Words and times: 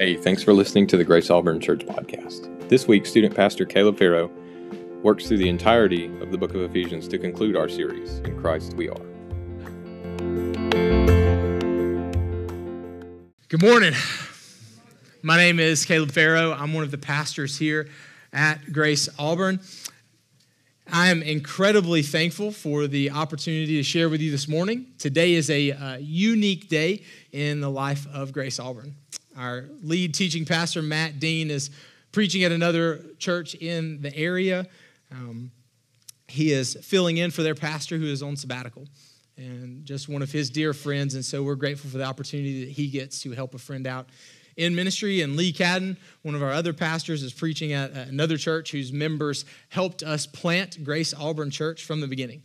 Hey, 0.00 0.16
thanks 0.16 0.42
for 0.42 0.54
listening 0.54 0.86
to 0.86 0.96
the 0.96 1.04
Grace 1.04 1.28
Auburn 1.28 1.60
Church 1.60 1.84
podcast. 1.84 2.70
This 2.70 2.88
week, 2.88 3.04
student 3.04 3.36
pastor 3.36 3.66
Caleb 3.66 3.98
Farrow 3.98 4.30
works 5.02 5.28
through 5.28 5.36
the 5.36 5.48
entirety 5.50 6.06
of 6.22 6.32
the 6.32 6.38
book 6.38 6.54
of 6.54 6.62
Ephesians 6.62 7.06
to 7.08 7.18
conclude 7.18 7.54
our 7.54 7.68
series, 7.68 8.20
In 8.20 8.40
Christ 8.40 8.72
We 8.78 8.88
Are. 8.88 8.96
Good 13.48 13.60
morning. 13.60 13.92
My 15.20 15.36
name 15.36 15.60
is 15.60 15.84
Caleb 15.84 16.12
Farrow. 16.12 16.54
I'm 16.54 16.72
one 16.72 16.82
of 16.82 16.92
the 16.92 16.96
pastors 16.96 17.58
here 17.58 17.86
at 18.32 18.72
Grace 18.72 19.06
Auburn. 19.18 19.60
I 20.90 21.10
am 21.10 21.22
incredibly 21.22 22.00
thankful 22.00 22.52
for 22.52 22.86
the 22.86 23.10
opportunity 23.10 23.76
to 23.76 23.82
share 23.82 24.08
with 24.08 24.22
you 24.22 24.30
this 24.30 24.48
morning. 24.48 24.86
Today 24.96 25.34
is 25.34 25.50
a 25.50 25.72
uh, 25.72 25.96
unique 25.98 26.70
day 26.70 27.02
in 27.32 27.60
the 27.60 27.70
life 27.70 28.06
of 28.14 28.32
Grace 28.32 28.58
Auburn. 28.58 28.94
Our 29.36 29.66
lead 29.82 30.14
teaching 30.14 30.44
pastor, 30.44 30.82
Matt 30.82 31.20
Dean, 31.20 31.50
is 31.50 31.70
preaching 32.12 32.44
at 32.44 32.52
another 32.52 33.02
church 33.18 33.54
in 33.54 34.02
the 34.02 34.14
area. 34.16 34.66
Um, 35.12 35.50
he 36.28 36.52
is 36.52 36.76
filling 36.82 37.16
in 37.16 37.30
for 37.30 37.42
their 37.42 37.54
pastor 37.54 37.96
who 37.96 38.06
is 38.06 38.22
on 38.22 38.36
sabbatical 38.36 38.86
and 39.36 39.84
just 39.84 40.08
one 40.08 40.22
of 40.22 40.30
his 40.30 40.50
dear 40.50 40.72
friends. 40.72 41.14
And 41.14 41.24
so 41.24 41.42
we're 41.42 41.54
grateful 41.54 41.90
for 41.90 41.98
the 41.98 42.04
opportunity 42.04 42.64
that 42.64 42.72
he 42.72 42.88
gets 42.88 43.20
to 43.22 43.32
help 43.32 43.54
a 43.54 43.58
friend 43.58 43.86
out 43.86 44.08
in 44.56 44.74
ministry. 44.74 45.22
And 45.22 45.36
Lee 45.36 45.52
Cadden, 45.52 45.96
one 46.22 46.34
of 46.34 46.42
our 46.42 46.52
other 46.52 46.72
pastors, 46.72 47.22
is 47.22 47.32
preaching 47.32 47.72
at 47.72 47.92
another 47.92 48.36
church 48.36 48.72
whose 48.72 48.92
members 48.92 49.44
helped 49.70 50.02
us 50.02 50.26
plant 50.26 50.84
Grace 50.84 51.14
Auburn 51.14 51.50
Church 51.50 51.84
from 51.84 52.00
the 52.00 52.06
beginning. 52.06 52.42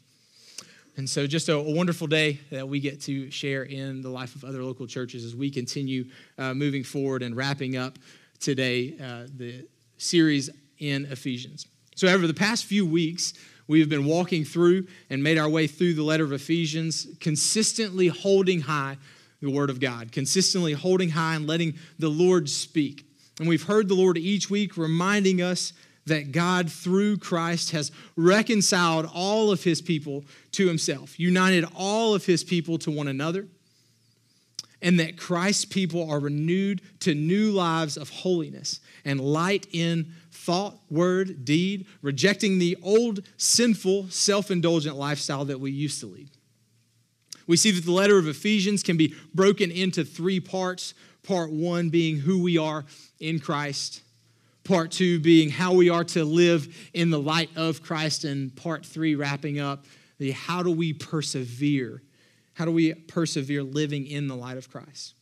And 0.98 1.10
so, 1.10 1.28
just 1.28 1.50
a, 1.50 1.56
a 1.56 1.72
wonderful 1.76 2.08
day 2.08 2.40
that 2.52 2.68
we 2.68 2.80
get 2.80 3.02
to 3.02 3.30
share 3.30 3.64
in 3.64 4.02
the 4.02 4.10
life 4.10 4.36
of 4.36 4.46
other 4.46 4.64
local 4.64 4.88
churches 4.88 5.26
as 5.26 5.36
we 5.36 5.50
continue 5.52 6.06
uh, 6.38 6.54
moving 6.54 6.84
forward 6.84 7.22
and 7.22 7.36
wrapping 7.36 7.76
up 7.76 8.00
today 8.40 8.96
uh, 9.02 9.28
the 9.36 9.68
series 9.98 10.50
in 10.80 11.06
Ephesians. 11.06 11.68
So, 11.96 12.08
over 12.08 12.28
the 12.28 12.34
past 12.34 12.66
few 12.66 12.86
weeks, 12.86 13.34
we 13.68 13.80
have 13.80 13.90
been 13.90 14.06
walking 14.06 14.46
through 14.46 14.88
and 15.10 15.22
made 15.22 15.38
our 15.38 15.50
way 15.50 15.68
through 15.68 15.96
the 15.96 16.04
letter 16.04 16.24
of 16.24 16.32
Ephesians, 16.32 17.08
consistently 17.20 18.08
holding 18.08 18.62
high 18.62 18.98
the 19.42 19.52
Word 19.52 19.70
of 19.70 19.80
God, 19.80 20.12
consistently 20.12 20.74
holding 20.74 21.10
high 21.10 21.36
and 21.36 21.46
letting 21.46 21.76
the 22.00 22.10
Lord 22.10 22.50
speak. 22.50 23.06
And 23.40 23.50
we've 23.50 23.64
heard 23.64 23.88
the 23.88 23.96
Lord 23.96 24.18
each 24.18 24.50
week 24.50 24.78
reminding 24.78 25.42
us 25.42 25.74
that 26.06 26.32
God, 26.32 26.72
through 26.72 27.18
Christ, 27.18 27.72
has 27.72 27.92
reconciled 28.16 29.10
all 29.14 29.52
of 29.52 29.64
his 29.64 29.82
people 29.82 30.24
to 30.52 30.68
himself, 30.68 31.20
united 31.20 31.66
all 31.76 32.14
of 32.14 32.26
his 32.26 32.44
people 32.44 32.78
to 32.80 32.92
one 32.92 33.08
another, 33.08 33.48
and 34.82 35.00
that 35.00 35.18
Christ's 35.18 35.66
people 35.66 36.10
are 36.10 36.20
renewed 36.20 36.82
to 37.00 37.16
new 37.16 37.52
lives 37.52 37.98
of 37.98 38.10
holiness 38.10 38.80
and 39.04 39.20
light 39.20 39.68
in 39.72 40.12
thought, 40.32 40.78
word, 40.92 41.44
deed, 41.44 41.88
rejecting 42.04 42.60
the 42.60 42.78
old 42.84 43.22
sinful, 43.38 44.08
self 44.10 44.52
indulgent 44.52 44.96
lifestyle 44.96 45.46
that 45.46 45.60
we 45.60 45.72
used 45.72 46.00
to 46.02 46.06
lead. 46.06 46.30
We 47.48 47.58
see 47.58 47.72
that 47.72 47.86
the 47.86 47.92
letter 47.92 48.18
of 48.18 48.28
Ephesians 48.28 48.84
can 48.84 48.98
be 48.98 49.16
broken 49.34 49.72
into 49.72 50.04
three 50.04 50.40
parts. 50.40 50.94
Part 51.24 51.52
one 51.52 51.90
being 51.90 52.18
who 52.18 52.44
we 52.44 52.60
are 52.60 52.86
in 53.20 53.40
Christ, 53.40 54.02
part 54.66 54.92
two 54.92 55.20
being 55.20 55.50
how 55.50 55.74
we 55.74 55.90
are 55.90 56.04
to 56.04 56.26
live 56.26 56.90
in 56.94 57.12
the 57.12 57.20
light 57.20 57.50
of 57.56 57.82
Christ, 57.82 58.26
and 58.26 58.54
part 58.54 58.86
three 58.86 59.16
wrapping 59.16 59.60
up 59.60 59.86
the 60.18 60.32
how 60.32 60.64
do 60.64 60.72
we 60.72 60.92
persevere? 60.92 62.02
How 62.54 62.66
do 62.66 62.72
we 62.72 62.94
persevere 62.94 63.64
living 63.64 64.08
in 64.08 64.28
the 64.28 64.36
light 64.36 64.58
of 64.58 64.70
Christ? 64.70 65.14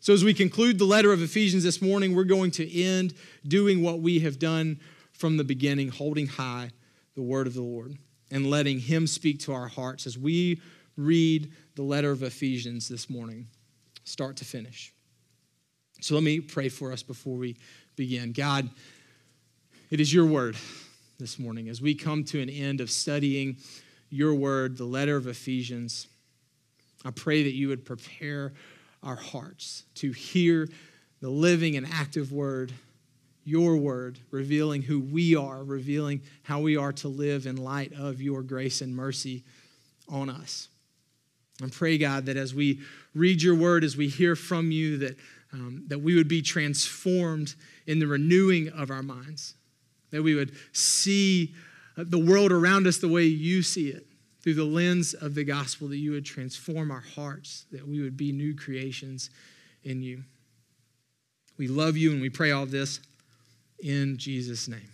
So, 0.00 0.12
as 0.12 0.24
we 0.24 0.34
conclude 0.34 0.78
the 0.78 0.84
letter 0.84 1.12
of 1.12 1.22
Ephesians 1.22 1.62
this 1.62 1.80
morning, 1.80 2.16
we're 2.16 2.24
going 2.24 2.50
to 2.52 2.82
end 2.82 3.14
doing 3.46 3.82
what 3.82 4.00
we 4.00 4.20
have 4.20 4.38
done 4.38 4.80
from 5.12 5.36
the 5.36 5.44
beginning, 5.44 5.88
holding 5.88 6.26
high 6.26 6.70
the 7.14 7.22
word 7.22 7.46
of 7.46 7.54
the 7.54 7.62
Lord 7.62 7.96
and 8.30 8.48
letting 8.48 8.80
Him 8.80 9.06
speak 9.06 9.38
to 9.40 9.52
our 9.52 9.68
hearts 9.68 10.06
as 10.06 10.18
we 10.18 10.60
read 10.96 11.52
the 11.74 11.82
letter 11.82 12.10
of 12.10 12.22
Ephesians 12.22 12.88
this 12.88 13.08
morning, 13.08 13.46
start 14.04 14.36
to 14.38 14.44
finish. 14.44 14.92
So 16.00 16.14
let 16.14 16.24
me 16.24 16.40
pray 16.40 16.68
for 16.68 16.92
us 16.92 17.02
before 17.02 17.36
we 17.36 17.56
begin. 17.96 18.32
God, 18.32 18.70
it 19.90 20.00
is 20.00 20.12
your 20.12 20.26
word 20.26 20.56
this 21.18 21.38
morning 21.38 21.68
as 21.68 21.82
we 21.82 21.94
come 21.94 22.24
to 22.24 22.40
an 22.40 22.48
end 22.48 22.80
of 22.80 22.90
studying 22.90 23.56
your 24.10 24.34
word, 24.34 24.76
the 24.76 24.84
letter 24.84 25.16
of 25.16 25.26
Ephesians. 25.26 26.06
I 27.04 27.10
pray 27.10 27.42
that 27.42 27.52
you 27.52 27.68
would 27.68 27.84
prepare 27.84 28.52
our 29.02 29.16
hearts 29.16 29.84
to 29.96 30.12
hear 30.12 30.68
the 31.20 31.28
living 31.28 31.76
and 31.76 31.86
active 31.86 32.32
word, 32.32 32.72
your 33.44 33.76
word, 33.76 34.18
revealing 34.30 34.82
who 34.82 35.00
we 35.00 35.36
are, 35.36 35.62
revealing 35.62 36.22
how 36.42 36.60
we 36.60 36.76
are 36.76 36.92
to 36.94 37.08
live 37.08 37.46
in 37.46 37.56
light 37.56 37.92
of 37.92 38.22
your 38.22 38.42
grace 38.42 38.80
and 38.80 38.94
mercy 38.94 39.44
on 40.08 40.30
us. 40.30 40.68
And 41.60 41.70
pray, 41.72 41.98
God, 41.98 42.26
that 42.26 42.36
as 42.36 42.54
we 42.54 42.80
read 43.14 43.42
your 43.42 43.54
word, 43.54 43.84
as 43.84 43.96
we 43.96 44.08
hear 44.08 44.34
from 44.34 44.70
you, 44.70 44.98
that, 44.98 45.16
um, 45.52 45.84
that 45.88 45.98
we 45.98 46.14
would 46.14 46.28
be 46.28 46.42
transformed 46.42 47.54
in 47.86 47.98
the 47.98 48.06
renewing 48.06 48.68
of 48.70 48.90
our 48.90 49.02
minds, 49.02 49.54
that 50.10 50.22
we 50.22 50.34
would 50.34 50.52
see 50.72 51.54
uh, 51.96 52.04
the 52.06 52.18
world 52.18 52.52
around 52.52 52.86
us 52.86 52.98
the 52.98 53.08
way 53.08 53.24
you 53.24 53.62
see 53.62 53.88
it 53.88 54.06
through 54.40 54.54
the 54.54 54.64
lens 54.64 55.14
of 55.14 55.34
the 55.34 55.44
gospel, 55.44 55.88
that 55.88 55.98
you 55.98 56.12
would 56.12 56.24
transform 56.24 56.90
our 56.90 57.04
hearts, 57.14 57.66
that 57.70 57.86
we 57.86 58.00
would 58.00 58.16
be 58.16 58.32
new 58.32 58.54
creations 58.54 59.30
in 59.84 60.02
you. 60.02 60.22
We 61.58 61.68
love 61.68 61.96
you 61.96 62.12
and 62.12 62.20
we 62.20 62.30
pray 62.30 62.50
all 62.50 62.66
this 62.66 63.00
in 63.82 64.16
Jesus' 64.16 64.68
name. 64.68 64.88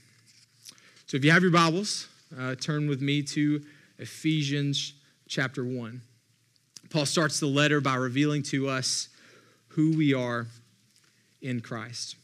So 1.06 1.16
if 1.16 1.24
you 1.24 1.30
have 1.30 1.42
your 1.42 1.52
Bibles, 1.52 2.08
uh, 2.38 2.54
turn 2.56 2.88
with 2.88 3.00
me 3.00 3.22
to 3.22 3.62
Ephesians 3.98 4.94
chapter 5.28 5.64
1. 5.64 6.02
Paul 6.90 7.06
starts 7.06 7.40
the 7.40 7.46
letter 7.46 7.80
by 7.80 7.94
revealing 7.94 8.42
to 8.44 8.68
us 8.68 9.08
who 9.68 9.96
we 9.96 10.14
are 10.14 10.46
in 11.40 11.60
Christ. 11.60 12.16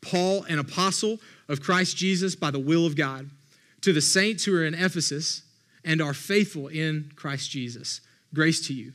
Paul, 0.00 0.44
an 0.44 0.58
apostle 0.58 1.20
of 1.48 1.62
Christ 1.62 1.96
Jesus 1.96 2.34
by 2.34 2.50
the 2.50 2.58
will 2.58 2.86
of 2.86 2.96
God, 2.96 3.30
to 3.82 3.92
the 3.92 4.00
saints 4.00 4.44
who 4.44 4.56
are 4.56 4.64
in 4.64 4.74
Ephesus 4.74 5.42
and 5.84 6.00
are 6.00 6.14
faithful 6.14 6.68
in 6.68 7.12
Christ 7.16 7.50
Jesus, 7.50 8.00
grace 8.34 8.66
to 8.66 8.74
you 8.74 8.92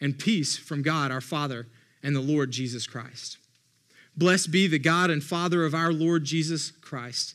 and 0.00 0.18
peace 0.18 0.56
from 0.56 0.82
God 0.82 1.10
our 1.10 1.20
Father 1.20 1.66
and 2.02 2.14
the 2.14 2.20
Lord 2.20 2.50
Jesus 2.50 2.86
Christ. 2.86 3.38
Blessed 4.16 4.50
be 4.50 4.66
the 4.66 4.78
God 4.78 5.10
and 5.10 5.22
Father 5.22 5.64
of 5.64 5.74
our 5.74 5.92
Lord 5.92 6.24
Jesus 6.24 6.70
Christ 6.70 7.34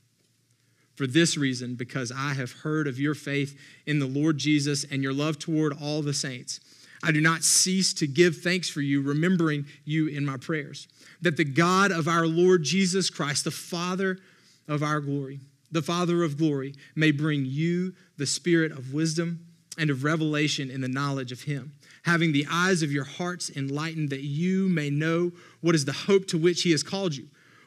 For 0.95 1.07
this 1.07 1.37
reason, 1.37 1.75
because 1.75 2.11
I 2.11 2.33
have 2.33 2.51
heard 2.51 2.87
of 2.87 2.99
your 2.99 3.15
faith 3.15 3.57
in 3.85 3.99
the 3.99 4.05
Lord 4.05 4.37
Jesus 4.37 4.83
and 4.83 5.01
your 5.01 5.13
love 5.13 5.39
toward 5.39 5.73
all 5.81 6.01
the 6.01 6.13
saints, 6.13 6.59
I 7.03 7.11
do 7.11 7.21
not 7.21 7.43
cease 7.43 7.93
to 7.95 8.07
give 8.07 8.37
thanks 8.37 8.69
for 8.69 8.81
you, 8.81 9.01
remembering 9.01 9.65
you 9.85 10.07
in 10.07 10.25
my 10.25 10.37
prayers, 10.37 10.87
that 11.21 11.37
the 11.37 11.45
God 11.45 11.91
of 11.91 12.07
our 12.07 12.27
Lord 12.27 12.63
Jesus 12.63 13.09
Christ, 13.09 13.43
the 13.43 13.51
Father 13.51 14.19
of 14.67 14.83
our 14.83 14.99
glory, 14.99 15.39
the 15.71 15.81
Father 15.81 16.23
of 16.23 16.37
glory, 16.37 16.75
may 16.95 17.11
bring 17.11 17.45
you 17.45 17.93
the 18.17 18.27
spirit 18.27 18.71
of 18.71 18.93
wisdom 18.93 19.45
and 19.77 19.89
of 19.89 20.03
revelation 20.03 20.69
in 20.69 20.81
the 20.81 20.87
knowledge 20.87 21.31
of 21.31 21.43
him, 21.43 21.71
having 22.03 22.33
the 22.33 22.45
eyes 22.51 22.83
of 22.83 22.91
your 22.91 23.05
hearts 23.05 23.49
enlightened, 23.49 24.09
that 24.09 24.23
you 24.23 24.69
may 24.69 24.89
know 24.89 25.31
what 25.61 25.73
is 25.73 25.85
the 25.85 25.91
hope 25.91 26.27
to 26.27 26.37
which 26.37 26.61
he 26.63 26.71
has 26.71 26.83
called 26.83 27.15
you 27.15 27.27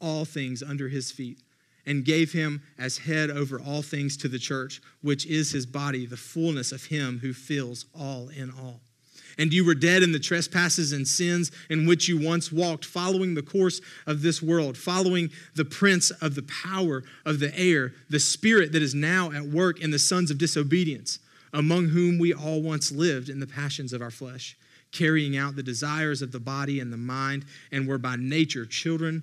all 0.00 0.24
things 0.24 0.62
under 0.62 0.88
his 0.88 1.10
feet 1.10 1.38
and 1.88 2.04
gave 2.04 2.32
him 2.32 2.62
as 2.78 2.98
head 2.98 3.30
over 3.30 3.58
all 3.58 3.80
things 3.80 4.16
to 4.18 4.28
the 4.28 4.38
church, 4.38 4.80
which 5.00 5.24
is 5.26 5.50
his 5.50 5.64
body, 5.64 6.04
the 6.04 6.16
fullness 6.18 6.70
of 6.70 6.84
him 6.84 7.18
who 7.20 7.32
fills 7.32 7.86
all 7.98 8.28
in 8.28 8.50
all. 8.50 8.80
And 9.38 9.52
you 9.52 9.64
were 9.64 9.74
dead 9.74 10.02
in 10.02 10.12
the 10.12 10.18
trespasses 10.18 10.92
and 10.92 11.06
sins 11.06 11.50
in 11.70 11.86
which 11.86 12.08
you 12.08 12.20
once 12.20 12.52
walked, 12.52 12.84
following 12.84 13.34
the 13.34 13.42
course 13.42 13.80
of 14.06 14.20
this 14.20 14.42
world, 14.42 14.76
following 14.76 15.30
the 15.54 15.64
prince 15.64 16.10
of 16.10 16.34
the 16.34 16.42
power 16.42 17.04
of 17.24 17.38
the 17.38 17.56
air, 17.58 17.94
the 18.10 18.20
spirit 18.20 18.72
that 18.72 18.82
is 18.82 18.94
now 18.94 19.30
at 19.30 19.44
work 19.44 19.80
in 19.80 19.90
the 19.90 19.98
sons 19.98 20.30
of 20.30 20.38
disobedience, 20.38 21.20
among 21.54 21.88
whom 21.88 22.18
we 22.18 22.34
all 22.34 22.60
once 22.60 22.92
lived 22.92 23.30
in 23.30 23.40
the 23.40 23.46
passions 23.46 23.92
of 23.92 24.02
our 24.02 24.10
flesh 24.10 24.56
carrying 24.92 25.36
out 25.36 25.56
the 25.56 25.62
desires 25.62 26.22
of 26.22 26.32
the 26.32 26.40
body 26.40 26.80
and 26.80 26.92
the 26.92 26.96
mind, 26.96 27.44
and 27.72 27.86
were 27.86 27.98
by 27.98 28.16
nature 28.16 28.64
children 28.64 29.22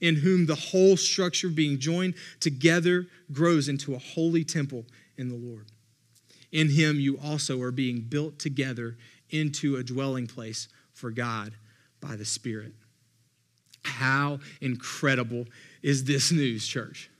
in 0.00 0.16
whom 0.16 0.46
the 0.46 0.54
whole 0.54 0.96
structure 0.96 1.48
being 1.48 1.78
joined 1.78 2.14
together 2.40 3.06
grows 3.32 3.68
into 3.68 3.94
a 3.94 3.98
holy 3.98 4.44
temple 4.44 4.84
in 5.16 5.28
the 5.28 5.34
Lord. 5.34 5.66
In 6.52 6.70
him 6.70 7.00
you 7.00 7.18
also 7.18 7.60
are 7.62 7.72
being 7.72 8.00
built 8.00 8.38
together 8.38 8.96
into 9.30 9.76
a 9.76 9.82
dwelling 9.82 10.26
place 10.26 10.68
for 10.92 11.10
God 11.10 11.52
by 12.00 12.16
the 12.16 12.24
Spirit. 12.24 12.72
How 13.84 14.38
incredible 14.60 15.46
is 15.82 16.04
this 16.04 16.32
news, 16.32 16.66
church? 16.66 17.10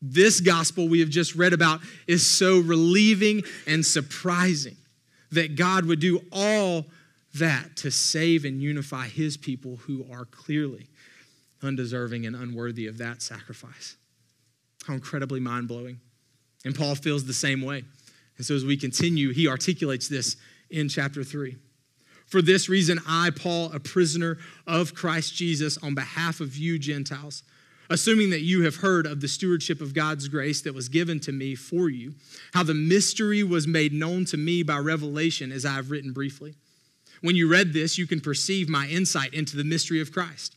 This 0.00 0.40
gospel 0.40 0.88
we 0.88 1.00
have 1.00 1.08
just 1.08 1.34
read 1.34 1.52
about 1.52 1.80
is 2.06 2.26
so 2.26 2.60
relieving 2.60 3.42
and 3.66 3.84
surprising 3.84 4.76
that 5.32 5.56
God 5.56 5.86
would 5.86 6.00
do 6.00 6.20
all 6.30 6.86
that 7.34 7.76
to 7.76 7.90
save 7.90 8.44
and 8.44 8.62
unify 8.62 9.08
his 9.08 9.36
people 9.36 9.76
who 9.76 10.06
are 10.12 10.26
clearly 10.26 10.86
undeserving 11.64 12.26
and 12.26 12.36
unworthy 12.36 12.86
of 12.86 12.98
that 12.98 13.22
sacrifice. 13.22 13.96
How 14.86 14.94
incredibly 14.94 15.40
mind 15.40 15.68
blowing. 15.68 16.00
And 16.64 16.74
Paul 16.74 16.94
feels 16.94 17.24
the 17.24 17.32
same 17.32 17.62
way. 17.62 17.84
And 18.36 18.46
so 18.46 18.54
as 18.54 18.64
we 18.64 18.76
continue, 18.76 19.32
he 19.32 19.48
articulates 19.48 20.08
this 20.08 20.36
in 20.70 20.88
chapter 20.88 21.22
3. 21.22 21.56
For 22.26 22.42
this 22.42 22.68
reason, 22.68 22.98
I, 23.06 23.30
Paul, 23.30 23.70
a 23.72 23.80
prisoner 23.80 24.38
of 24.66 24.94
Christ 24.94 25.34
Jesus, 25.34 25.78
on 25.78 25.94
behalf 25.94 26.40
of 26.40 26.56
you, 26.56 26.78
Gentiles, 26.78 27.42
assuming 27.90 28.30
that 28.30 28.40
you 28.40 28.64
have 28.64 28.76
heard 28.76 29.06
of 29.06 29.20
the 29.20 29.28
stewardship 29.28 29.80
of 29.80 29.94
God's 29.94 30.28
grace 30.28 30.62
that 30.62 30.74
was 30.74 30.88
given 30.88 31.20
to 31.20 31.32
me 31.32 31.54
for 31.54 31.90
you, 31.90 32.14
how 32.54 32.62
the 32.62 32.74
mystery 32.74 33.42
was 33.42 33.66
made 33.66 33.92
known 33.92 34.24
to 34.26 34.36
me 34.36 34.62
by 34.62 34.78
revelation, 34.78 35.52
as 35.52 35.66
I 35.66 35.74
have 35.74 35.90
written 35.90 36.12
briefly. 36.12 36.54
When 37.20 37.36
you 37.36 37.48
read 37.48 37.72
this, 37.72 37.98
you 37.98 38.06
can 38.06 38.20
perceive 38.20 38.68
my 38.68 38.86
insight 38.86 39.34
into 39.34 39.56
the 39.56 39.64
mystery 39.64 40.00
of 40.00 40.12
Christ 40.12 40.56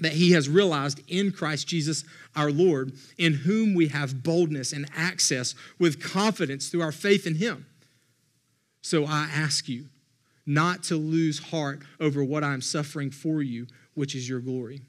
that 0.00 0.12
he 0.12 0.32
has 0.32 0.48
realized 0.48 1.00
in 1.08 1.30
Christ 1.30 1.68
Jesus 1.68 2.04
our 2.34 2.50
Lord, 2.50 2.92
in 3.18 3.34
whom 3.34 3.74
we 3.74 3.88
have 3.88 4.22
boldness 4.22 4.72
and 4.72 4.88
access 4.96 5.54
with 5.78 6.02
confidence 6.02 6.68
through 6.68 6.82
our 6.82 6.92
faith 6.92 7.26
in 7.26 7.36
him. 7.36 7.66
So 8.82 9.04
I 9.04 9.28
ask 9.32 9.68
you 9.68 9.86
not 10.46 10.82
to 10.84 10.96
lose 10.96 11.38
heart 11.38 11.80
over 12.00 12.24
what 12.24 12.42
I'm 12.42 12.62
suffering 12.62 13.10
for 13.10 13.42
you, 13.42 13.66
which 13.94 14.14
is 14.14 14.28
your 14.28 14.40
glory. 14.40 14.80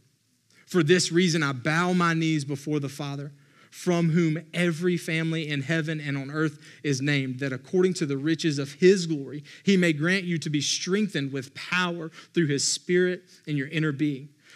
For 0.66 0.82
this 0.82 1.12
reason, 1.12 1.44
I 1.44 1.52
bow 1.52 1.94
my 1.94 2.14
knees 2.14 2.46
before 2.46 2.80
the 2.80 2.90
Father, 2.90 3.34
from 3.70 4.10
whom 4.10 4.42
every 4.54 4.98
family 4.98 5.50
in 5.50 5.62
heaven 5.62 6.00
and 6.00 6.18
on 6.18 6.32
earth 6.32 6.60
is 6.84 7.02
named, 7.02 7.40
that 7.40 7.54
according 7.54 7.94
to 7.96 8.06
the 8.06 8.18
riches 8.18 8.58
of 8.58 8.74
his 8.74 9.06
glory, 9.06 9.44
he 9.64 9.76
may 9.78 9.94
grant 9.94 10.24
you 10.24 10.38
to 10.38 10.50
be 10.50 10.62
strengthened 10.62 11.32
with 11.32 11.54
power 11.54 12.10
through 12.34 12.48
his 12.48 12.70
Spirit 12.70 13.24
in 13.46 13.58
your 13.58 13.68
inner 13.68 13.92
being 13.92 14.30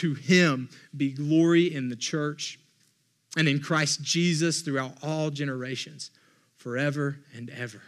To 0.00 0.14
him 0.14 0.70
be 0.96 1.12
glory 1.12 1.74
in 1.74 1.90
the 1.90 1.96
church 1.96 2.58
and 3.36 3.46
in 3.46 3.60
Christ 3.60 4.02
Jesus 4.02 4.62
throughout 4.62 4.94
all 5.02 5.28
generations, 5.28 6.10
forever 6.56 7.18
and 7.34 7.50
ever. 7.50 7.82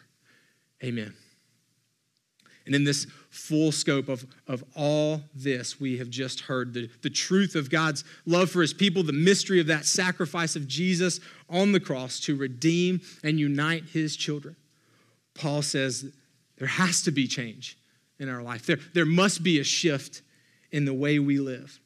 Amen. 0.84 1.14
And 2.66 2.74
in 2.74 2.84
this 2.84 3.06
full 3.30 3.72
scope 3.72 4.10
of, 4.10 4.26
of 4.46 4.62
all 4.76 5.22
this, 5.34 5.80
we 5.80 5.96
have 5.96 6.10
just 6.10 6.40
heard 6.40 6.74
the, 6.74 6.90
the 7.00 7.08
truth 7.08 7.54
of 7.54 7.70
God's 7.70 8.04
love 8.26 8.50
for 8.50 8.60
his 8.60 8.74
people, 8.74 9.02
the 9.02 9.14
mystery 9.14 9.58
of 9.58 9.66
that 9.68 9.86
sacrifice 9.86 10.54
of 10.54 10.68
Jesus 10.68 11.18
on 11.48 11.72
the 11.72 11.80
cross 11.80 12.20
to 12.20 12.36
redeem 12.36 13.00
and 13.24 13.40
unite 13.40 13.84
his 13.86 14.16
children. 14.16 14.54
Paul 15.32 15.62
says 15.62 16.12
there 16.58 16.68
has 16.68 17.00
to 17.04 17.10
be 17.10 17.26
change 17.26 17.78
in 18.18 18.28
our 18.28 18.42
life, 18.42 18.66
there, 18.66 18.80
there 18.92 19.06
must 19.06 19.42
be 19.42 19.58
a 19.60 19.64
shift 19.64 20.20
in 20.70 20.84
the 20.84 20.92
way 20.92 21.18
we 21.18 21.38
live. 21.38 21.80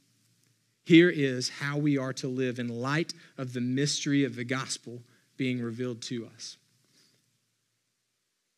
Here 0.87 1.11
is 1.11 1.49
how 1.49 1.79
we 1.79 1.99
are 1.99 2.13
to 2.13 2.29
live 2.29 2.61
in 2.61 2.69
light 2.69 3.13
of 3.37 3.53
the 3.53 3.61
mystery 3.61 4.23
of 4.23 4.37
the 4.37 4.45
gospel 4.45 5.03
being 5.37 5.61
revealed 5.61 6.01
to 6.03 6.29
us. 6.33 6.59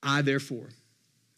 I, 0.03 0.21
therefore, 0.21 0.69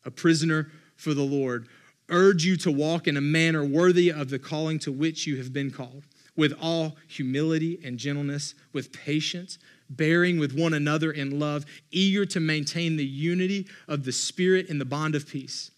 a 0.04 0.10
prisoner 0.10 0.72
for 0.96 1.14
the 1.14 1.22
Lord, 1.22 1.68
urge 2.08 2.44
you 2.44 2.56
to 2.56 2.72
walk 2.72 3.06
in 3.06 3.16
a 3.16 3.20
manner 3.20 3.64
worthy 3.64 4.10
of 4.10 4.30
the 4.30 4.40
calling 4.40 4.80
to 4.80 4.90
which 4.90 5.28
you 5.28 5.36
have 5.36 5.52
been 5.52 5.70
called, 5.70 6.02
with 6.34 6.52
all 6.60 6.96
humility 7.06 7.78
and 7.84 7.96
gentleness, 7.96 8.56
with 8.72 8.92
patience, 8.92 9.58
bearing 9.88 10.40
with 10.40 10.58
one 10.58 10.74
another 10.74 11.12
in 11.12 11.38
love, 11.38 11.66
eager 11.92 12.26
to 12.26 12.40
maintain 12.40 12.96
the 12.96 13.06
unity 13.06 13.68
of 13.86 14.02
the 14.02 14.12
Spirit 14.12 14.66
in 14.66 14.80
the 14.80 14.84
bond 14.84 15.14
of 15.14 15.28
peace. 15.28 15.70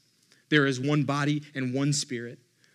There 0.48 0.64
is 0.64 0.80
one 0.80 1.02
body 1.02 1.42
and 1.54 1.74
one 1.74 1.92
Spirit 1.92 2.38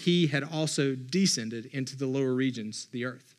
he 0.00 0.28
had 0.28 0.42
also 0.42 0.94
descended 0.94 1.66
into 1.66 1.96
the 1.96 2.06
lower 2.06 2.34
regions, 2.34 2.88
the 2.92 3.04
earth. 3.04 3.34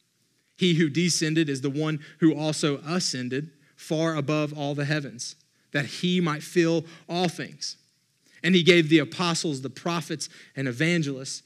He 0.58 0.76
who 0.76 0.90
descended 0.90 1.50
is 1.50 1.62
the 1.62 1.70
one 1.70 2.00
who 2.20 2.36
also 2.36 2.78
ascended 2.86 3.50
far 3.76 4.16
above 4.16 4.54
all 4.58 4.76
the 4.76 4.86
heavens, 4.86 5.36
that 5.72 5.86
he 5.86 6.22
might 6.22 6.44
fill 6.44 6.86
all 7.10 7.28
things. 7.28 7.78
And 8.44 8.54
he 8.54 8.64
gave 8.64 8.90
the 8.90 9.00
apostles, 9.00 9.62
the 9.62 9.70
prophets, 9.70 10.30
and 10.56 10.68
evangelists, 10.68 11.42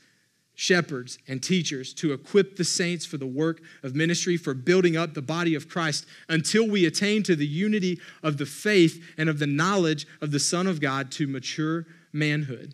shepherds, 0.53 1.17
and 1.27 1.41
teachers 1.41 1.93
to 1.93 2.13
equip 2.13 2.57
the 2.57 2.63
saints 2.63 3.05
for 3.05 3.17
the 3.17 3.25
work 3.25 3.62
of 3.84 3.95
ministry, 3.95 4.36
for 4.36 4.53
building 4.53 4.98
up 4.98 5.13
the 5.13 5.22
body 5.22 5.55
of 5.55 5.69
Christ, 5.69 6.05
until 6.27 6.67
we 6.67 6.86
attain 6.86 7.24
to 7.24 7.36
the 7.36 7.48
unity 7.48 8.00
of 8.22 8.38
the 8.38 8.45
faith 8.45 9.01
and 9.17 9.29
of 9.29 9.39
the 9.39 9.48
knowledge 9.48 10.07
of 10.22 10.31
the 10.31 10.39
Son 10.39 10.67
of 10.67 10.81
God 10.81 11.12
to 11.12 11.27
mature 11.27 11.86
manhood 12.12 12.74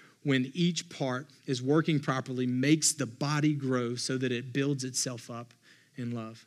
when 0.23 0.51
each 0.53 0.89
part 0.89 1.27
is 1.47 1.61
working 1.61 1.99
properly, 1.99 2.45
makes 2.45 2.93
the 2.93 3.05
body 3.05 3.53
grow 3.53 3.95
so 3.95 4.17
that 4.17 4.31
it 4.31 4.53
builds 4.53 4.83
itself 4.83 5.29
up 5.29 5.53
in 5.95 6.11
love. 6.11 6.45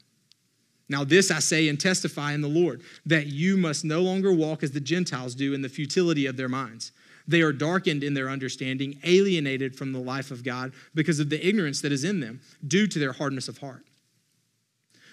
Now, 0.88 1.02
this 1.02 1.30
I 1.30 1.38
say 1.38 1.68
and 1.68 1.80
testify 1.80 2.34
in 2.34 2.40
the 2.40 2.48
Lord, 2.48 2.82
that 3.06 3.26
you 3.26 3.56
must 3.56 3.84
no 3.84 4.02
longer 4.02 4.32
walk 4.32 4.62
as 4.62 4.72
the 4.72 4.80
Gentiles 4.80 5.34
do 5.34 5.54
in 5.54 5.62
the 5.62 5.68
futility 5.68 6.26
of 6.26 6.36
their 6.36 6.48
minds. 6.48 6.92
They 7.26 7.40
are 7.40 7.52
darkened 7.52 8.04
in 8.04 8.12
their 8.12 8.28
understanding, 8.28 9.00
alienated 9.02 9.74
from 9.74 9.92
the 9.92 9.98
life 9.98 10.30
of 10.30 10.44
God 10.44 10.72
because 10.94 11.20
of 11.20 11.30
the 11.30 11.46
ignorance 11.46 11.80
that 11.80 11.92
is 11.92 12.04
in 12.04 12.20
them, 12.20 12.40
due 12.66 12.86
to 12.86 12.98
their 12.98 13.14
hardness 13.14 13.48
of 13.48 13.58
heart. 13.58 13.84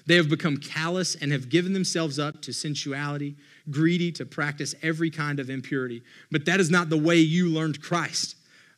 They 0.06 0.18
have 0.18 0.30
become 0.30 0.58
callous 0.58 1.16
and 1.16 1.32
have 1.32 1.48
given 1.48 1.72
themselves 1.72 2.20
up 2.20 2.42
to 2.42 2.52
sensuality, 2.52 3.36
greedy 3.70 4.12
to 4.14 4.26
practice 4.26 4.76
every 4.82 5.10
kind 5.10 5.40
of 5.40 5.50
impurity. 5.50 6.02
But 6.32 6.46
that 6.46 6.60
is 6.60 6.70
not 6.70 6.90
the 6.90 6.98
way 6.98 7.18
you 7.18 7.48
learned 7.48 7.82
Christ 7.82 8.36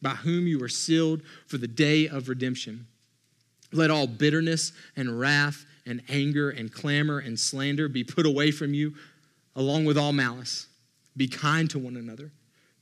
by 0.00 0.10
whom 0.10 0.46
you 0.46 0.62
are 0.62 0.68
sealed 0.68 1.22
for 1.46 1.58
the 1.58 1.68
day 1.68 2.08
of 2.08 2.28
redemption. 2.28 2.86
Let 3.72 3.90
all 3.90 4.06
bitterness 4.06 4.72
and 4.96 5.18
wrath 5.18 5.64
and 5.84 6.02
anger 6.08 6.50
and 6.50 6.72
clamor 6.72 7.18
and 7.18 7.38
slander 7.38 7.88
be 7.88 8.04
put 8.04 8.26
away 8.26 8.50
from 8.50 8.74
you, 8.74 8.94
along 9.56 9.84
with 9.84 9.98
all 9.98 10.12
malice. 10.12 10.66
Be 11.16 11.28
kind 11.28 11.68
to 11.70 11.78
one 11.78 11.96
another, 11.96 12.32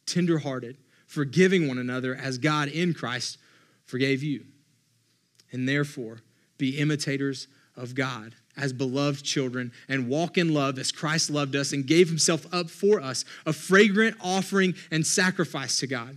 tenderhearted, 0.04 0.76
forgiving 1.06 1.68
one 1.68 1.78
another 1.78 2.14
as 2.14 2.38
God 2.38 2.68
in 2.68 2.92
Christ 2.92 3.38
forgave 3.84 4.22
you. 4.22 4.44
And 5.52 5.68
therefore, 5.68 6.20
be 6.58 6.78
imitators 6.78 7.48
of 7.76 7.94
God 7.94 8.34
as 8.56 8.72
beloved 8.72 9.24
children 9.24 9.72
and 9.88 10.08
walk 10.08 10.38
in 10.38 10.52
love 10.52 10.78
as 10.78 10.90
Christ 10.90 11.30
loved 11.30 11.54
us 11.54 11.72
and 11.72 11.86
gave 11.86 12.08
himself 12.08 12.46
up 12.52 12.70
for 12.70 13.00
us, 13.00 13.24
a 13.44 13.52
fragrant 13.52 14.16
offering 14.20 14.74
and 14.90 15.06
sacrifice 15.06 15.78
to 15.78 15.86
God. 15.86 16.16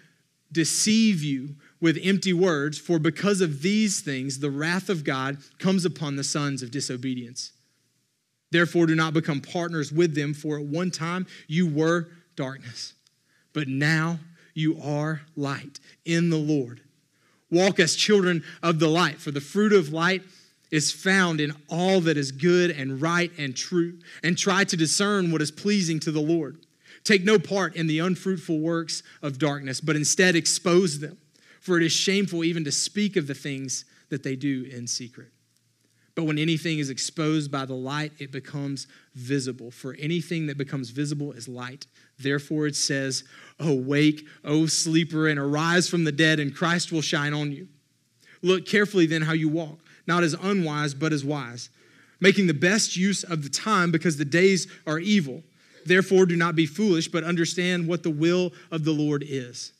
deceive 0.51 1.23
you 1.23 1.55
with 1.79 1.99
empty 2.03 2.33
words, 2.33 2.77
for 2.77 2.99
because 2.99 3.41
of 3.41 3.61
these 3.61 4.01
things, 4.01 4.39
the 4.39 4.51
wrath 4.51 4.89
of 4.89 5.03
God 5.03 5.37
comes 5.59 5.85
upon 5.85 6.15
the 6.15 6.23
sons 6.23 6.61
of 6.61 6.71
disobedience. 6.71 7.51
Therefore, 8.51 8.85
do 8.85 8.95
not 8.95 9.13
become 9.13 9.41
partners 9.41 9.91
with 9.91 10.13
them, 10.13 10.33
for 10.33 10.59
at 10.59 10.65
one 10.65 10.91
time 10.91 11.25
you 11.47 11.65
were 11.67 12.09
darkness, 12.35 12.93
but 13.53 13.67
now 13.67 14.19
you 14.53 14.79
are 14.81 15.21
light 15.35 15.79
in 16.05 16.29
the 16.29 16.37
Lord. 16.37 16.81
Walk 17.49 17.79
as 17.79 17.95
children 17.95 18.43
of 18.61 18.79
the 18.79 18.87
light, 18.87 19.19
for 19.19 19.31
the 19.31 19.41
fruit 19.41 19.73
of 19.73 19.91
light 19.91 20.23
is 20.69 20.91
found 20.91 21.41
in 21.41 21.53
all 21.69 21.99
that 22.01 22.17
is 22.17 22.31
good 22.31 22.71
and 22.71 23.01
right 23.01 23.31
and 23.37 23.55
true, 23.55 23.99
and 24.23 24.37
try 24.37 24.63
to 24.63 24.77
discern 24.77 25.31
what 25.31 25.41
is 25.41 25.51
pleasing 25.51 25.99
to 26.01 26.11
the 26.11 26.21
Lord. 26.21 26.57
Take 27.03 27.23
no 27.23 27.39
part 27.39 27.75
in 27.75 27.87
the 27.87 27.99
unfruitful 27.99 28.59
works 28.59 29.03
of 29.21 29.39
darkness, 29.39 29.81
but 29.81 29.95
instead 29.95 30.35
expose 30.35 30.99
them, 30.99 31.17
for 31.59 31.77
it 31.77 31.83
is 31.83 31.91
shameful 31.91 32.43
even 32.43 32.63
to 32.63 32.71
speak 32.71 33.15
of 33.15 33.27
the 33.27 33.33
things 33.33 33.85
that 34.09 34.23
they 34.23 34.35
do 34.35 34.65
in 34.71 34.87
secret. 34.87 35.29
But 36.13 36.23
when 36.25 36.37
anything 36.37 36.79
is 36.79 36.89
exposed 36.89 37.51
by 37.51 37.65
the 37.65 37.73
light, 37.73 38.11
it 38.19 38.31
becomes 38.31 38.87
visible. 39.15 39.71
For 39.71 39.95
anything 39.97 40.47
that 40.47 40.57
becomes 40.57 40.89
visible 40.89 41.31
is 41.31 41.47
light. 41.47 41.87
Therefore, 42.19 42.67
it 42.67 42.75
says, 42.75 43.23
Awake, 43.59 44.25
O 44.43 44.65
sleeper, 44.65 45.27
and 45.27 45.39
arise 45.39 45.87
from 45.87 46.03
the 46.03 46.11
dead, 46.11 46.39
and 46.39 46.55
Christ 46.55 46.91
will 46.91 47.01
shine 47.01 47.33
on 47.33 47.51
you. 47.51 47.67
Look 48.41 48.65
carefully 48.65 49.05
then 49.05 49.21
how 49.21 49.33
you 49.33 49.49
walk, 49.49 49.79
not 50.05 50.23
as 50.23 50.33
unwise, 50.33 50.93
but 50.93 51.13
as 51.13 51.23
wise, 51.23 51.69
making 52.19 52.47
the 52.47 52.53
best 52.53 52.97
use 52.97 53.23
of 53.23 53.43
the 53.43 53.49
time 53.49 53.91
because 53.91 54.17
the 54.17 54.25
days 54.25 54.67
are 54.85 54.99
evil. 54.99 55.43
Therefore, 55.85 56.25
do 56.25 56.35
not 56.35 56.55
be 56.55 56.65
foolish, 56.65 57.07
but 57.07 57.23
understand 57.23 57.87
what 57.87 58.03
the 58.03 58.09
will 58.09 58.53
of 58.71 58.83
the 58.83 58.91
Lord 58.91 59.23
is. 59.27 59.73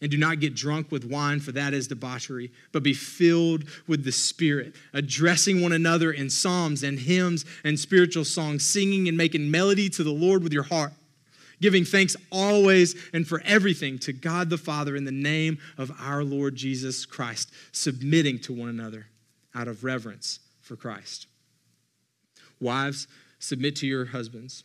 And 0.00 0.10
do 0.10 0.18
not 0.18 0.40
get 0.40 0.54
drunk 0.54 0.92
with 0.92 1.04
wine, 1.04 1.40
for 1.40 1.52
that 1.52 1.72
is 1.72 1.88
debauchery, 1.88 2.52
but 2.70 2.82
be 2.82 2.92
filled 2.92 3.64
with 3.86 4.04
the 4.04 4.12
Spirit, 4.12 4.74
addressing 4.92 5.62
one 5.62 5.72
another 5.72 6.12
in 6.12 6.28
psalms 6.28 6.82
and 6.82 6.98
hymns 6.98 7.46
and 7.64 7.80
spiritual 7.80 8.24
songs, 8.24 8.64
singing 8.64 9.08
and 9.08 9.16
making 9.16 9.50
melody 9.50 9.88
to 9.88 10.04
the 10.04 10.12
Lord 10.12 10.42
with 10.42 10.52
your 10.52 10.64
heart, 10.64 10.92
giving 11.62 11.86
thanks 11.86 12.14
always 12.30 12.94
and 13.14 13.26
for 13.26 13.40
everything 13.46 13.98
to 14.00 14.12
God 14.12 14.50
the 14.50 14.58
Father 14.58 14.96
in 14.96 15.06
the 15.06 15.12
name 15.12 15.58
of 15.78 15.90
our 15.98 16.22
Lord 16.22 16.56
Jesus 16.56 17.06
Christ, 17.06 17.50
submitting 17.72 18.38
to 18.40 18.52
one 18.52 18.68
another 18.68 19.06
out 19.54 19.66
of 19.66 19.82
reverence 19.82 20.40
for 20.60 20.76
Christ. 20.76 21.26
Wives, 22.60 23.08
submit 23.38 23.76
to 23.76 23.86
your 23.86 24.06
husbands 24.06 24.64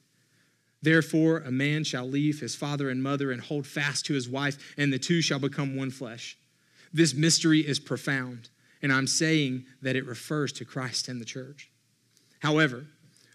Therefore, 0.81 1.39
a 1.39 1.51
man 1.51 1.83
shall 1.83 2.07
leave 2.07 2.39
his 2.39 2.55
father 2.55 2.89
and 2.89 3.03
mother 3.03 3.31
and 3.31 3.41
hold 3.41 3.67
fast 3.67 4.05
to 4.05 4.13
his 4.13 4.27
wife, 4.27 4.73
and 4.77 4.91
the 4.91 4.99
two 4.99 5.21
shall 5.21 5.39
become 5.39 5.75
one 5.75 5.91
flesh. 5.91 6.37
This 6.91 7.13
mystery 7.13 7.59
is 7.59 7.79
profound, 7.79 8.49
and 8.81 8.91
I'm 8.91 9.07
saying 9.07 9.65
that 9.81 9.95
it 9.95 10.05
refers 10.05 10.51
to 10.53 10.65
Christ 10.65 11.07
and 11.07 11.21
the 11.21 11.25
church. 11.25 11.69
However, 12.39 12.87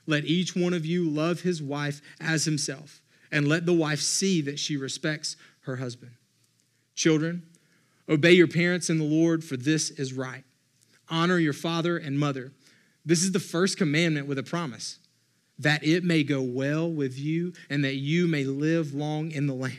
let 0.07 0.25
each 0.25 0.57
one 0.57 0.75
of 0.75 0.85
you 0.85 1.09
love 1.09 1.41
his 1.41 1.63
wife 1.63 2.01
as 2.21 2.45
himself, 2.45 3.01
and 3.31 3.47
let 3.47 3.65
the 3.65 3.73
wife 3.73 4.01
see 4.01 4.41
that 4.43 4.59
she 4.59 4.77
respects 4.77 5.37
her 5.63 5.77
husband. 5.77 6.13
Children, 6.95 7.45
obey 8.09 8.33
your 8.33 8.49
parents 8.49 8.91
in 8.91 8.99
the 8.99 9.05
Lord, 9.05 9.45
for 9.45 9.57
this 9.57 9.91
is 9.91 10.13
right. 10.13 10.45
Honor 11.09 11.39
your 11.39 11.53
father 11.53 11.97
and 11.97 12.19
mother. 12.19 12.53
This 13.05 13.23
is 13.23 13.31
the 13.31 13.39
first 13.39 13.79
commandment 13.79 14.27
with 14.27 14.39
a 14.39 14.43
promise 14.43 14.99
that 15.59 15.85
it 15.85 16.05
may 16.05 16.23
go 16.23 16.43
well 16.43 16.91
with 16.91 17.19
you 17.19 17.53
and 17.71 17.85
that 17.85 17.95
you 17.95 18.27
may 18.27 18.45
live 18.45 18.95
long 18.95 19.31
in 19.31 19.47
the 19.47 19.55
land. 19.55 19.77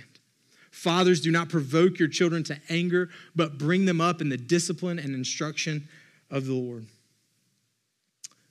Fathers, 0.71 1.21
do 1.21 1.31
not 1.31 1.49
provoke 1.49 1.99
your 1.99 2.07
children 2.07 2.43
to 2.43 2.57
anger, 2.69 3.09
but 3.35 3.57
bring 3.57 3.85
them 3.85 3.99
up 3.99 4.21
in 4.21 4.29
the 4.29 4.37
discipline 4.37 4.99
and 4.99 5.13
instruction 5.13 5.87
of 6.29 6.45
the 6.45 6.53
Lord. 6.53 6.85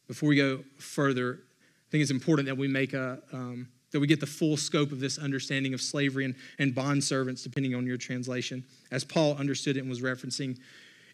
Before 0.08 0.28
we 0.28 0.36
go 0.36 0.64
further, 0.78 1.40
I 1.40 1.88
think 1.90 2.02
it's 2.02 2.10
important 2.10 2.46
that 2.46 2.56
we 2.56 2.68
make 2.68 2.94
a 2.94 3.20
um, 3.32 3.68
that 3.92 4.00
we 4.00 4.06
get 4.06 4.20
the 4.20 4.26
full 4.26 4.56
scope 4.56 4.92
of 4.92 5.00
this 5.00 5.18
understanding 5.18 5.72
of 5.72 5.80
slavery 5.80 6.24
and, 6.24 6.34
and 6.58 6.74
bond 6.74 7.02
servants, 7.02 7.42
depending 7.42 7.74
on 7.74 7.86
your 7.86 7.96
translation, 7.96 8.64
as 8.90 9.04
Paul 9.04 9.36
understood 9.36 9.76
it 9.76 9.80
and 9.80 9.88
was 9.88 10.02
referencing 10.02 10.58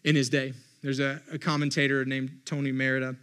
in 0.03 0.15
his 0.15 0.29
day. 0.29 0.53
There's 0.81 0.99
a, 0.99 1.21
a 1.31 1.37
commentator 1.37 2.03
named 2.03 2.41
Tony 2.45 2.71
Merida 2.71 3.15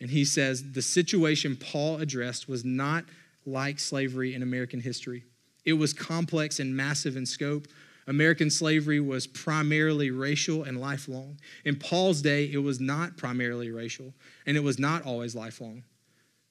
and 0.00 0.10
he 0.10 0.24
says 0.24 0.72
the 0.72 0.82
situation 0.82 1.56
Paul 1.56 1.98
addressed 1.98 2.48
was 2.48 2.64
not 2.64 3.04
like 3.46 3.78
slavery 3.78 4.34
in 4.34 4.42
American 4.42 4.80
history. 4.80 5.24
It 5.64 5.72
was 5.74 5.92
complex 5.92 6.60
and 6.60 6.76
massive 6.76 7.16
in 7.16 7.26
scope. 7.26 7.66
American 8.06 8.50
slavery 8.50 9.00
was 9.00 9.26
primarily 9.26 10.10
racial 10.10 10.64
and 10.64 10.80
lifelong. 10.80 11.38
In 11.64 11.76
Paul's 11.76 12.22
day, 12.22 12.50
it 12.50 12.58
was 12.58 12.80
not 12.80 13.16
primarily 13.16 13.70
racial, 13.70 14.14
and 14.46 14.56
it 14.56 14.62
was 14.62 14.78
not 14.78 15.04
always 15.04 15.34
lifelong. 15.34 15.82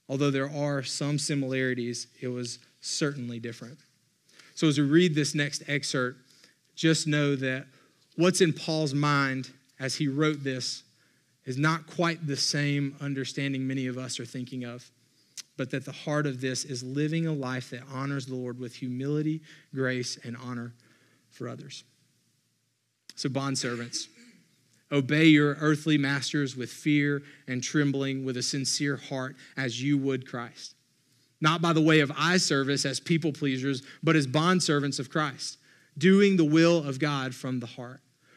Although 0.10 0.32
there 0.32 0.50
are 0.50 0.84
some 0.84 1.18
similarities, 1.18 2.08
it 2.22 2.28
was 2.28 2.60
certainly 2.80 3.40
different. 3.40 3.80
So 4.56 4.68
as 4.68 4.78
we 4.78 4.86
read 4.86 5.16
this 5.16 5.34
next 5.34 5.64
excerpt, 5.68 6.20
just 6.76 7.08
know 7.08 7.36
that 7.36 7.66
what's 8.16 8.42
in 8.42 8.54
Paul's 8.54 8.94
mind 8.94 9.52
as 9.80 9.96
he 9.96 10.08
wrote 10.08 10.44
this 10.44 10.84
is 11.48 11.58
not 11.58 11.88
quite 11.88 12.28
the 12.28 12.36
same 12.36 12.94
understanding 13.00 13.66
many 13.66 13.88
of 13.88 13.98
us 13.98 14.20
are 14.20 14.26
thinking 14.26 14.66
of, 14.66 14.92
but 15.56 15.72
that 15.72 15.86
the 15.86 15.94
heart 15.94 16.28
of 16.28 16.42
this 16.42 16.66
is 16.66 16.84
living 16.84 17.26
a 17.26 17.34
life 17.34 17.70
that 17.72 17.82
honors 17.92 18.26
the 18.26 18.36
Lord 18.36 18.60
with 18.60 18.76
humility, 18.76 19.42
grace, 19.74 20.20
and 20.24 20.36
honor 20.38 20.74
for 21.32 21.48
others. 21.48 21.86
So, 23.16 23.30
bondservants, 23.30 24.10
obey 24.92 25.26
your 25.26 25.56
earthly 25.62 25.98
masters 25.98 26.58
with 26.58 26.70
fear 26.70 27.24
and 27.48 27.64
trembling, 27.64 28.26
with 28.26 28.36
a 28.36 28.44
sincere 28.44 28.98
heart, 28.98 29.38
as 29.56 29.82
you 29.82 29.98
would 29.98 30.28
Christ. 30.28 30.76
Not 31.40 31.62
by 31.62 31.72
the 31.72 31.82
way 31.82 32.02
of 32.02 32.12
eye 32.18 32.38
service 32.38 32.86
as 32.86 33.00
people 33.00 33.32
pleasers, 33.32 33.84
but 34.04 34.18
as 34.18 34.28
bondservants 34.28 35.00
of 35.00 35.10
Christ, 35.10 35.58
doing 35.98 36.36
the 36.36 36.46
will 36.46 36.84
of 36.84 37.00
God 37.00 37.34
from 37.34 37.62
the 37.62 37.68
heart 37.68 38.02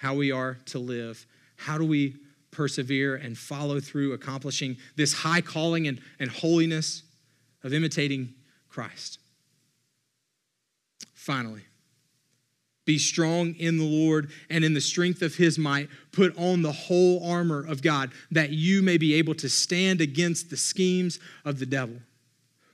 how 0.00 0.14
we 0.14 0.32
are 0.32 0.56
to 0.64 0.78
live. 0.78 1.26
How 1.56 1.76
do 1.76 1.84
we 1.84 2.16
persevere 2.50 3.16
and 3.16 3.36
follow 3.36 3.80
through 3.80 4.14
accomplishing 4.14 4.78
this 4.96 5.12
high 5.12 5.42
calling 5.42 5.86
and, 5.86 6.00
and 6.18 6.30
holiness 6.30 7.02
of 7.62 7.74
imitating 7.74 8.32
Christ? 8.70 9.18
Finally, 11.12 11.64
be 12.86 12.96
strong 12.96 13.54
in 13.56 13.76
the 13.76 13.84
Lord 13.84 14.30
and 14.48 14.64
in 14.64 14.72
the 14.72 14.80
strength 14.80 15.20
of 15.20 15.34
his 15.34 15.58
might. 15.58 15.90
Put 16.12 16.34
on 16.38 16.62
the 16.62 16.72
whole 16.72 17.30
armor 17.30 17.62
of 17.62 17.82
God 17.82 18.10
that 18.30 18.50
you 18.50 18.80
may 18.80 18.96
be 18.96 19.12
able 19.14 19.34
to 19.34 19.50
stand 19.50 20.00
against 20.00 20.48
the 20.48 20.56
schemes 20.56 21.20
of 21.44 21.58
the 21.58 21.66
devil. 21.66 21.96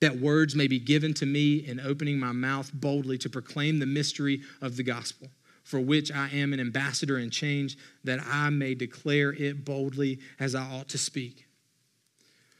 that 0.00 0.20
words 0.20 0.54
may 0.54 0.66
be 0.66 0.78
given 0.78 1.14
to 1.14 1.26
me 1.26 1.56
in 1.56 1.80
opening 1.80 2.18
my 2.18 2.32
mouth 2.32 2.70
boldly 2.74 3.18
to 3.18 3.30
proclaim 3.30 3.78
the 3.78 3.86
mystery 3.86 4.42
of 4.60 4.76
the 4.76 4.82
gospel, 4.82 5.28
for 5.64 5.80
which 5.80 6.12
I 6.12 6.28
am 6.28 6.52
an 6.52 6.60
ambassador 6.60 7.18
in 7.18 7.30
change, 7.30 7.78
that 8.04 8.20
I 8.26 8.50
may 8.50 8.74
declare 8.74 9.32
it 9.32 9.64
boldly 9.64 10.18
as 10.38 10.54
I 10.54 10.62
ought 10.62 10.88
to 10.88 10.98
speak. 10.98 11.46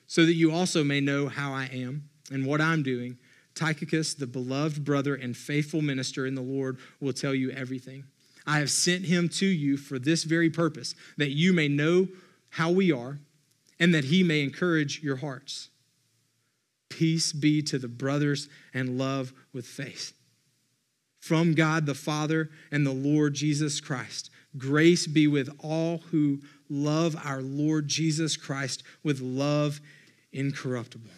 So 0.07 0.25
that 0.25 0.35
you 0.35 0.53
also 0.53 0.83
may 0.83 1.01
know 1.01 1.29
how 1.29 1.53
I 1.53 1.67
am 1.67 2.09
and 2.31 2.47
what 2.47 2.61
I'm 2.61 2.83
doing, 2.83 3.19
Tychicus, 3.55 4.15
the 4.15 4.27
beloved 4.27 4.85
brother 4.85 5.15
and 5.15 5.37
faithful 5.37 5.83
minister 5.83 6.27
in 6.27 6.35
the 6.35 6.43
Lord, 6.43 6.79
will 7.01 7.13
tell 7.13 7.35
you 7.35 7.51
everything. 7.51 8.05
I 8.47 8.59
have 8.61 8.71
sent 8.71 9.05
him 9.05 9.29
to 9.31 9.47
you 9.47 9.77
for 9.77 9.99
this 9.99 10.25
very 10.25 10.51
purpose, 10.51 10.95
that 11.17 11.31
you 11.31 11.53
may 11.53 11.69
know 11.69 12.09
how 12.51 12.71
we 12.71 12.93
are, 12.93 13.19
and 13.81 13.93
that 13.95 14.05
he 14.05 14.23
may 14.23 14.43
encourage 14.43 15.03
your 15.03 15.17
hearts. 15.17 15.69
Peace 16.89 17.33
be 17.33 17.63
to 17.63 17.79
the 17.79 17.89
brothers 17.89 18.49
and 18.73 18.99
love 18.99 19.33
with 19.53 19.67
faith. 19.67 20.13
From 21.19 21.55
God 21.55 21.87
the 21.87 21.95
Father 21.95 22.51
and 22.71 22.87
the 22.87 22.93
Lord 22.93 23.35
Jesus 23.35 23.81
Christ, 23.81 24.31
grace 24.57 25.07
be 25.07 25.27
with 25.27 25.51
all 25.59 25.99
who 26.11 26.41
love 26.71 27.17
our 27.25 27.43
Lord 27.43 27.89
Jesus 27.89 28.37
Christ 28.37 28.83
with 29.03 29.21
love 29.21 29.81
incorruptible. 30.33 31.11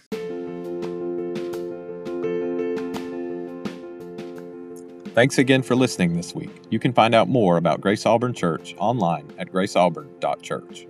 Thanks 5.14 5.36
again 5.36 5.62
for 5.62 5.74
listening 5.74 6.14
this 6.14 6.34
week. 6.34 6.62
You 6.70 6.78
can 6.78 6.92
find 6.92 7.14
out 7.14 7.28
more 7.28 7.56
about 7.56 7.80
Grace 7.80 8.06
Auburn 8.06 8.34
Church 8.34 8.74
online 8.78 9.30
at 9.36 9.50
graceauburn.church. 9.50 10.87